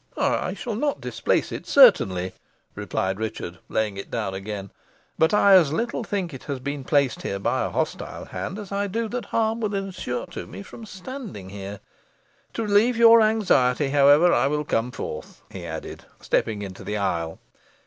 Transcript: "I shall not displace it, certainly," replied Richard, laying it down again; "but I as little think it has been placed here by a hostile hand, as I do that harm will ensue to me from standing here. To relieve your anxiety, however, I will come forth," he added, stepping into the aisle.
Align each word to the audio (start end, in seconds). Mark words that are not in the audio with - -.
"I 0.17 0.55
shall 0.55 0.73
not 0.73 0.99
displace 0.99 1.51
it, 1.51 1.67
certainly," 1.67 2.33
replied 2.73 3.19
Richard, 3.19 3.59
laying 3.69 3.97
it 3.97 4.09
down 4.09 4.33
again; 4.33 4.71
"but 5.19 5.31
I 5.31 5.53
as 5.53 5.71
little 5.71 6.03
think 6.03 6.33
it 6.33 6.45
has 6.45 6.59
been 6.59 6.83
placed 6.83 7.21
here 7.21 7.37
by 7.37 7.63
a 7.65 7.69
hostile 7.69 8.25
hand, 8.25 8.57
as 8.57 8.71
I 8.71 8.87
do 8.87 9.07
that 9.09 9.25
harm 9.25 9.59
will 9.61 9.75
ensue 9.75 10.25
to 10.31 10.47
me 10.47 10.63
from 10.63 10.87
standing 10.87 11.49
here. 11.51 11.81
To 12.53 12.63
relieve 12.63 12.97
your 12.97 13.21
anxiety, 13.21 13.89
however, 13.89 14.33
I 14.33 14.47
will 14.47 14.65
come 14.65 14.89
forth," 14.89 15.43
he 15.51 15.67
added, 15.67 16.03
stepping 16.19 16.63
into 16.63 16.83
the 16.83 16.97
aisle. 16.97 17.37